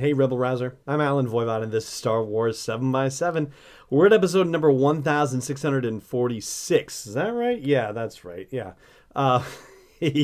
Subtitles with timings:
[0.00, 0.78] Hey, Rebel Rouser.
[0.86, 3.52] I'm Allen Voivod, and this is Star Wars 7 by 7
[3.90, 7.06] We're at episode number 1646.
[7.06, 7.60] Is that right?
[7.60, 8.48] Yeah, that's right.
[8.50, 8.72] Yeah.
[9.14, 9.44] Uh,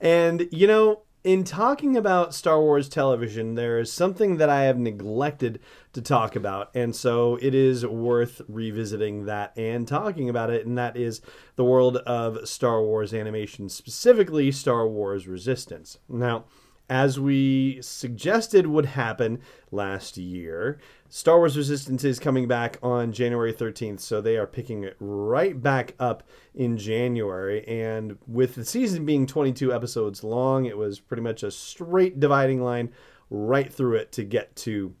[0.00, 4.78] and, you know, in talking about Star Wars television, there is something that I have
[4.78, 5.58] neglected
[5.92, 6.70] to talk about.
[6.76, 10.66] And so it is worth revisiting that and talking about it.
[10.66, 11.20] And that is
[11.56, 15.98] the world of Star Wars animation, specifically Star Wars Resistance.
[16.08, 16.44] Now,
[16.90, 19.38] as we suggested would happen
[19.70, 20.78] last year.
[21.08, 25.60] Star Wars Resistance is coming back on January 13th, so they are picking it right
[25.62, 27.66] back up in January.
[27.66, 32.60] And with the season being 22 episodes long, it was pretty much a straight dividing
[32.62, 32.90] line
[33.30, 34.94] right through it to get to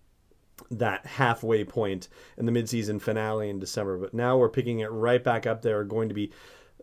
[0.70, 3.98] that halfway point in the midseason finale in December.
[3.98, 5.62] But now we're picking it right back up.
[5.62, 6.32] There are going to be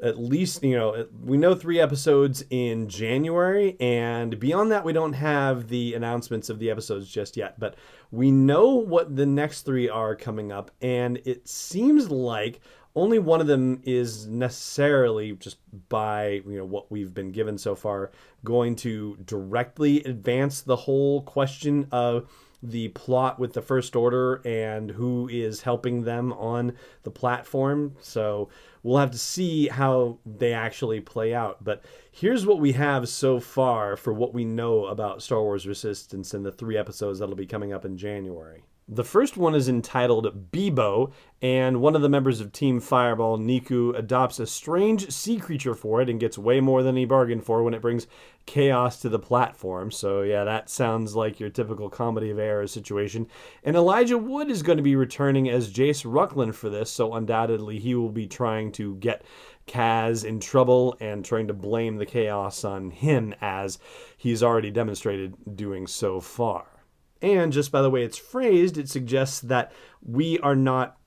[0.02, 5.14] at least you know we know three episodes in January and beyond that we don't
[5.14, 7.76] have the announcements of the episodes just yet but
[8.12, 12.60] we know what the next 3 are coming up and it seems like
[12.98, 17.76] only one of them is necessarily just by you know what we've been given so
[17.76, 18.12] far
[18.44, 22.28] going to directly advance the whole question of
[22.64, 27.96] the plot with the First Order and who is helping them on the platform.
[28.02, 28.50] So
[28.82, 31.64] we'll have to see how they actually play out.
[31.64, 36.34] But here's what we have so far for what we know about Star Wars Resistance
[36.34, 38.64] in the three episodes that'll be coming up in January.
[38.90, 43.94] The first one is entitled Bibo, and one of the members of Team Fireball, Neeku,
[43.94, 47.62] adopts a strange sea creature for it and gets way more than he bargained for
[47.64, 48.08] when it brings
[48.46, 49.92] chaos to the platform.
[49.92, 53.28] So, yeah, that sounds like your typical comedy of errors situation.
[53.62, 57.80] And Elijah Wood is going to be returning as Jace Rucklin for this, so undoubtedly
[57.80, 59.26] he will be trying to get
[59.68, 63.80] Kaz in trouble and trying to blame the chaos on him as
[64.16, 66.77] he's already demonstrated doing so far.
[67.22, 70.98] And just by the way it's phrased, it suggests that we are not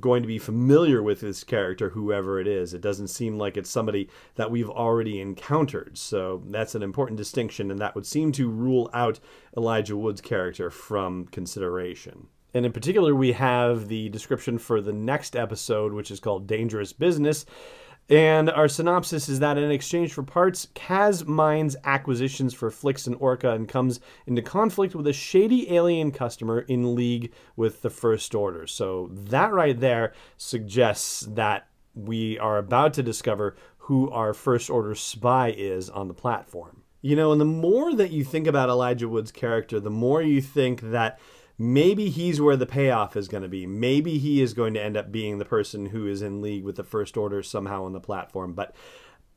[0.00, 2.74] going to be familiar with this character, whoever it is.
[2.74, 5.98] It doesn't seem like it's somebody that we've already encountered.
[5.98, 9.20] So that's an important distinction, and that would seem to rule out
[9.56, 12.28] Elijah Wood's character from consideration.
[12.52, 16.92] And in particular, we have the description for the next episode, which is called Dangerous
[16.92, 17.44] Business.
[18.10, 23.16] And our synopsis is that in exchange for parts, Kaz mines acquisitions for Flix and
[23.16, 28.34] Orka and comes into conflict with a shady alien customer in league with the First
[28.34, 28.66] Order.
[28.66, 34.94] So that right there suggests that we are about to discover who our First Order
[34.94, 36.82] spy is on the platform.
[37.00, 40.40] You know, and the more that you think about Elijah Wood's character, the more you
[40.40, 41.20] think that
[41.58, 43.66] maybe he's where the payoff is going to be.
[43.66, 46.76] Maybe he is going to end up being the person who is in league with
[46.76, 48.54] the First Order somehow on the platform.
[48.54, 48.74] But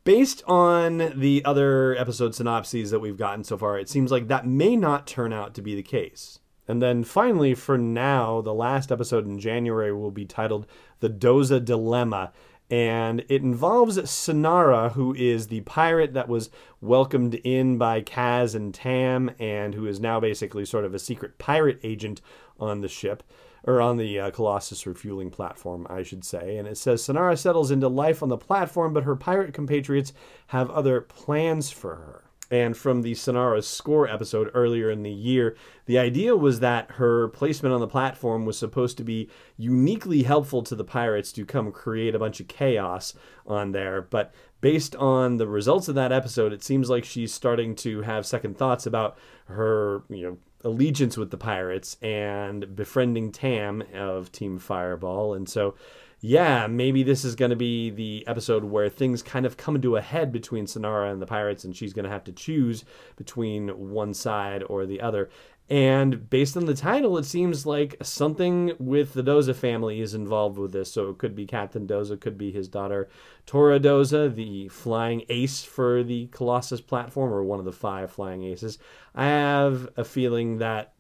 [0.04, 4.48] based on the other episode synopses that we've gotten so far, it seems like that
[4.48, 6.40] may not turn out to be the case.
[6.68, 10.68] And then finally, for now, the last episode in January will be titled
[11.00, 12.34] The Doza Dilemma
[12.70, 16.50] and it involves Synara, who is the pirate that was
[16.82, 21.38] welcomed in by Kaz and Tam, and who is now basically sort of a secret
[21.38, 22.22] pirate agent
[22.60, 23.24] on the ship,
[23.64, 26.58] or on the uh, Colossus refueling platform, I should say.
[26.58, 30.14] And it says Synara settles into life on the platform, but her pirate compatriots
[30.48, 35.56] have other plans for her and from the Synara's score episode earlier in the year,
[35.86, 40.64] the idea was that her placement on the platform was supposed to be uniquely helpful
[40.64, 43.14] to the pirates to come create a bunch of chaos
[43.46, 44.02] on there.
[44.02, 48.26] But based on the results of that episode, it seems like she's starting to have
[48.26, 54.58] second thoughts about her, you know, allegiance with the pirates and befriending Tam of Team
[54.58, 55.34] Fireball.
[55.34, 55.76] And so
[56.20, 59.96] yeah, maybe this is going to be the episode where things kind of come to
[59.98, 62.84] a head between Synara and the pirates, and she's going to have to choose
[63.16, 65.30] between one side or the other.
[65.70, 70.58] And based on the title, it seems like something with the Doza family is involved
[70.58, 70.92] with this.
[70.92, 73.10] So it could be Captain Doza, could be his daughter
[73.46, 78.44] Torra Doza, the flying ace for the Colossus platform, or one of the five flying
[78.44, 78.80] aces.
[79.14, 80.94] I have a feeling that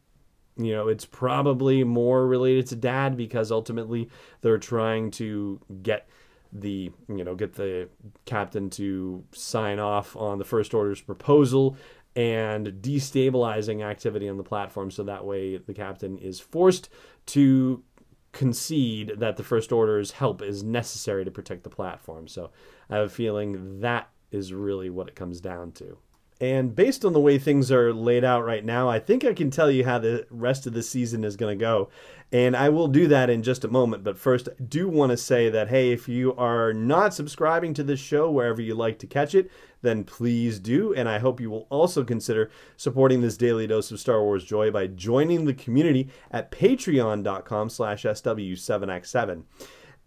[0.57, 4.09] you know, it's probably more related to dad because ultimately
[4.41, 6.07] they're trying to get
[6.53, 7.89] the you know get the
[8.25, 11.75] captain to sign off on the first order's proposal
[12.15, 14.89] and destabilizing activity on the platform.
[14.89, 16.89] So that way the captain is forced
[17.27, 17.83] to
[18.31, 22.27] concede that the first order's help is necessary to protect the platform.
[22.27, 22.51] So
[22.89, 25.97] i have a feeling that is really what it comes down to
[26.39, 29.49] And based on the way things are laid out right now, I think I can
[29.49, 31.89] tell you how the rest of the season is going to go.
[32.31, 34.03] And I will do that in just a moment.
[34.03, 37.83] But first, I do want to say that, hey, if you are not subscribing to
[37.83, 39.49] this show wherever you like to catch it,
[39.81, 40.93] then please do.
[40.93, 44.69] And I hope you will also consider supporting this daily dose of Star Wars joy
[44.69, 49.43] by joining the community at patreon.com slash SW7X7.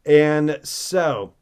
[0.06, 1.34] And so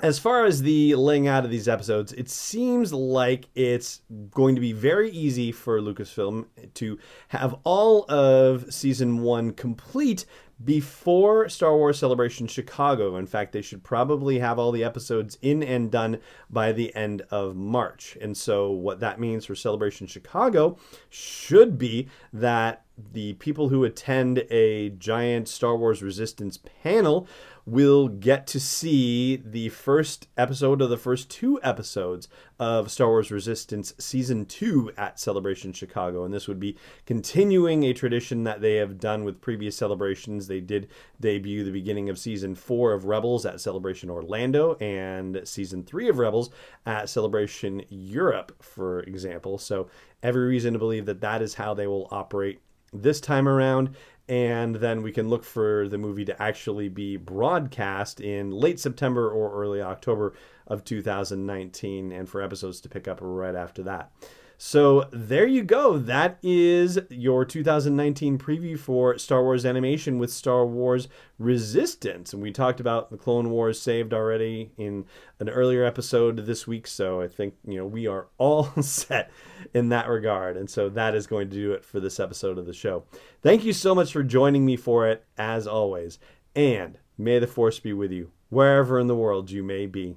[0.00, 4.60] as far as the laying out of these episodes, it seems like it's going to
[4.60, 6.98] be very easy for Lucasfilm to
[7.28, 10.26] have all of season one complete
[10.64, 13.16] before Star Wars Celebration Chicago.
[13.16, 16.18] In fact, they should probably have all the episodes in and done
[16.48, 18.16] by the end of March.
[18.20, 20.78] And so, what that means for Celebration Chicago
[21.10, 27.28] should be that the people who attend a giant Star Wars Resistance panel
[27.66, 32.28] will get to see the first episode of the first two episodes
[32.60, 36.24] of Star Wars Resistance Season 2 at Celebration Chicago.
[36.24, 40.45] And this would be continuing a tradition that they have done with previous celebrations.
[40.46, 40.88] They did
[41.20, 46.18] debut the beginning of Season 4 of Rebels at Celebration Orlando and Season 3 of
[46.18, 46.50] Rebels
[46.84, 49.58] at Celebration Europe, for example.
[49.58, 49.88] So,
[50.22, 52.60] every reason to believe that that is how they will operate
[52.92, 53.94] this time around
[54.28, 59.30] and then we can look for the movie to actually be broadcast in late September
[59.30, 60.34] or early October
[60.66, 64.10] of 2019 and for episodes to pick up right after that.
[64.58, 65.98] So there you go.
[65.98, 71.08] That is your 2019 preview for Star Wars animation with Star Wars
[71.38, 72.32] Resistance.
[72.32, 75.04] And we talked about the Clone Wars saved already in
[75.38, 76.86] an earlier episode this week.
[76.86, 79.30] So I think, you know, we are all set
[79.74, 80.56] in that regard.
[80.56, 83.04] And so that is going to do it for this episode of the show.
[83.42, 86.18] Thank you so much for joining me for it, as always.
[86.54, 90.16] And may the Force be with you, wherever in the world you may be